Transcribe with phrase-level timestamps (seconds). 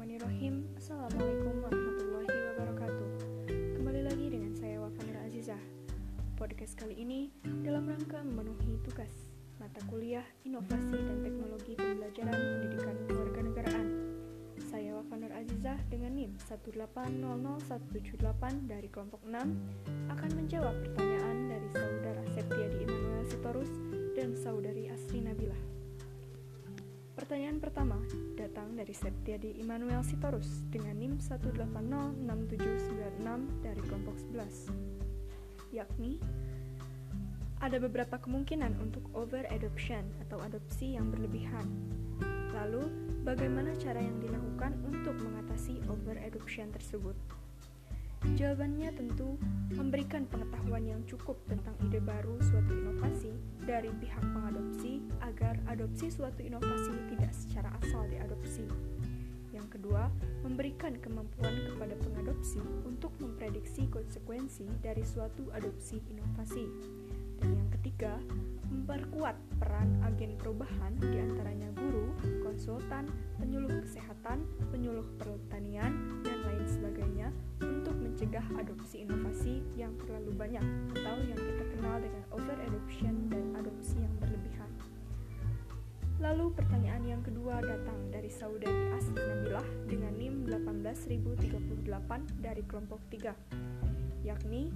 [0.00, 0.64] Bismillahirrahmanirrahim.
[0.80, 3.08] Assalamualaikum warahmatullahi wabarakatuh.
[3.76, 5.60] Kembali lagi dengan saya Wafanira Azizah.
[6.40, 7.28] Podcast kali ini
[7.60, 9.12] dalam rangka memenuhi tugas
[9.60, 13.88] Mata kuliah inovasi dan teknologi pembelajaran pendidikan kewarganegaraan.
[14.72, 22.88] Saya Wafanur Azizah dengan NIM 1800178 dari kelompok 6 Akan menjawab pertanyaan dari saudara Septiadi
[22.88, 23.68] Immanuel Sitorus
[24.16, 25.79] dan saudari Asri Nabilah.
[27.20, 28.00] Pertanyaan pertama
[28.32, 36.16] datang dari Septiadi Immanuel Sitorus dengan NIM 1806796 dari kelompok 11 yakni
[37.60, 41.68] ada beberapa kemungkinan untuk over adoption atau adopsi yang berlebihan.
[42.56, 42.88] Lalu,
[43.20, 47.20] bagaimana cara yang dilakukan untuk mengatasi over adoption tersebut?
[48.32, 49.36] Jawabannya tentu
[49.76, 53.32] memberikan pengetahuan yang cukup tentang ide baru suatu inovasi
[53.68, 54.69] dari pihak pengadopsi
[55.50, 58.70] agar adopsi suatu inovasi tidak secara asal diadopsi.
[59.50, 60.06] Yang kedua,
[60.46, 66.70] memberikan kemampuan kepada pengadopsi untuk memprediksi konsekuensi dari suatu adopsi inovasi.
[67.42, 68.14] Dan yang ketiga,
[68.70, 72.14] memperkuat peran agen perubahan di antaranya guru,
[72.46, 73.10] konsultan,
[73.42, 80.62] penyuluh kesehatan, penyuluh pertanian, dan lain sebagainya untuk mencegah adopsi inovasi yang terlalu banyak
[80.94, 82.09] atau yang kita kenal dengan
[86.30, 91.82] Lalu pertanyaan yang kedua datang dari saudari Asri Nabilah dengan NIM 18038
[92.38, 93.34] dari kelompok 3,
[94.22, 94.70] yakni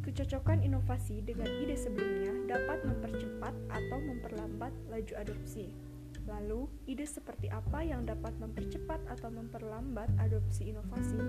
[0.00, 5.68] kecocokan inovasi dengan ide sebelumnya dapat mempercepat atau memperlambat laju adopsi.
[6.24, 11.20] Lalu, ide seperti apa yang dapat mempercepat atau memperlambat adopsi inovasi?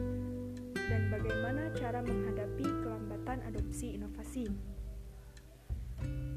[0.72, 4.77] Dan bagaimana cara menghadapi kelambatan adopsi inovasi?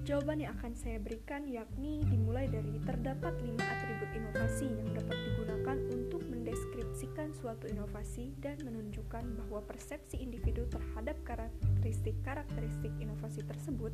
[0.01, 5.77] Jawaban yang akan saya berikan yakni dimulai dari terdapat lima atribut inovasi yang dapat digunakan
[5.93, 13.93] untuk mendeskripsikan suatu inovasi dan menunjukkan bahwa persepsi individu terhadap karakteristik-karakteristik inovasi tersebut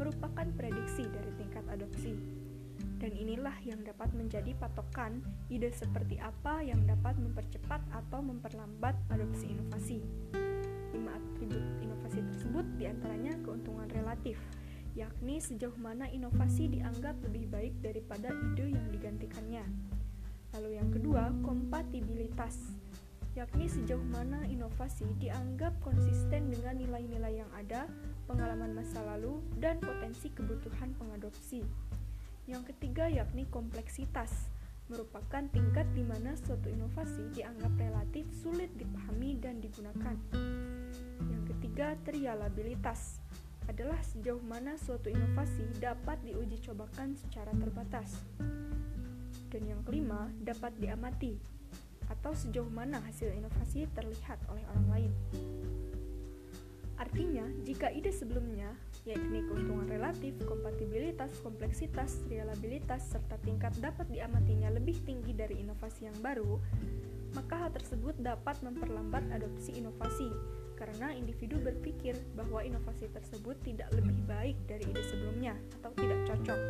[0.00, 2.16] merupakan prediksi dari tingkat adopsi.
[2.96, 5.20] Dan inilah yang dapat menjadi patokan
[5.52, 10.00] ide seperti apa yang dapat mempercepat atau memperlambat adopsi inovasi.
[10.96, 14.40] Lima atribut inovasi tersebut di antaranya keuntungan relatif,
[14.92, 19.64] yakni sejauh mana inovasi dianggap lebih baik daripada ide yang digantikannya.
[20.52, 22.76] Lalu yang kedua, kompatibilitas,
[23.32, 27.88] yakni sejauh mana inovasi dianggap konsisten dengan nilai-nilai yang ada,
[28.28, 31.64] pengalaman masa lalu, dan potensi kebutuhan pengadopsi.
[32.44, 34.52] Yang ketiga yakni kompleksitas,
[34.92, 40.20] merupakan tingkat di mana suatu inovasi dianggap relatif sulit dipahami dan digunakan.
[41.32, 43.21] Yang ketiga, trialabilitas,
[43.70, 48.22] adalah sejauh mana suatu inovasi dapat diuji cobakan secara terbatas.
[49.52, 51.36] Dan yang kelima, dapat diamati,
[52.08, 55.12] atau sejauh mana hasil inovasi terlihat oleh orang lain.
[57.02, 58.70] Artinya, jika ide sebelumnya,
[59.02, 66.18] yakni keuntungan relatif, kompatibilitas, kompleksitas, reliabilitas, serta tingkat dapat diamatinya lebih tinggi dari inovasi yang
[66.22, 66.62] baru,
[67.34, 70.30] maka hal tersebut dapat memperlambat adopsi inovasi
[70.82, 76.60] karena individu berpikir bahwa inovasi tersebut tidak lebih baik dari ide sebelumnya atau tidak cocok.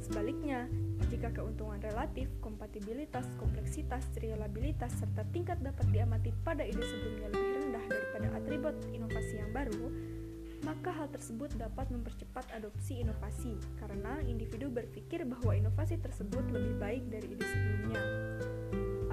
[0.00, 0.64] Sebaliknya,
[1.12, 7.84] jika keuntungan relatif, kompatibilitas, kompleksitas, reliabilitas, serta tingkat dapat diamati pada ide sebelumnya lebih rendah
[7.84, 9.92] daripada atribut inovasi yang baru,
[10.64, 17.04] maka hal tersebut dapat mempercepat adopsi inovasi karena individu berpikir bahwa inovasi tersebut lebih baik
[17.12, 18.04] dari ide sebelumnya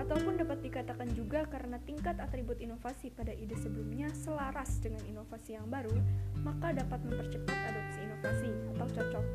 [0.09, 5.69] ataupun dapat dikatakan juga karena tingkat atribut inovasi pada ide sebelumnya selaras dengan inovasi yang
[5.69, 5.93] baru,
[6.41, 9.25] maka dapat mempercepat adopsi inovasi atau cocok.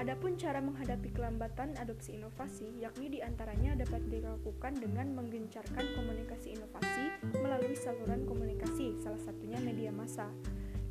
[0.00, 7.04] Adapun cara menghadapi kelambatan adopsi inovasi, yakni di antaranya dapat dilakukan dengan menggencarkan komunikasi inovasi
[7.36, 10.32] melalui saluran komunikasi, salah satunya media massa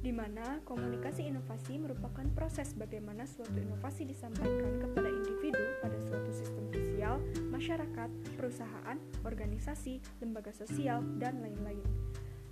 [0.05, 6.69] di mana komunikasi inovasi merupakan proses bagaimana suatu inovasi disampaikan kepada individu pada suatu sistem
[6.69, 7.17] sosial,
[7.49, 11.81] masyarakat, perusahaan, organisasi, lembaga sosial, dan lain-lain.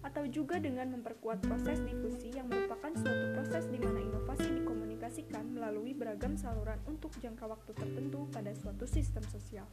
[0.01, 5.93] Atau juga dengan memperkuat proses difusi yang merupakan suatu proses di mana inovasi dikomunikasikan melalui
[5.93, 9.69] beragam saluran untuk jangka waktu tertentu pada suatu sistem sosial.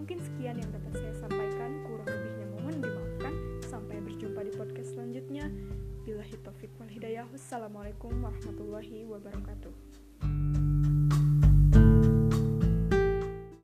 [0.00, 3.34] Mungkin sekian yang dapat saya sampaikan, kurang lebihnya mohon dimaafkan.
[3.68, 5.52] Sampai berjumpa di podcast selanjutnya.
[6.02, 7.30] Billahi taufiq wal hidayah.
[7.30, 9.70] Wassalamualaikum warahmatullahi wabarakatuh.